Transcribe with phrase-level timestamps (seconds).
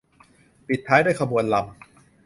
[0.67, 1.71] ปิดท้ายด้วยขบวนรำ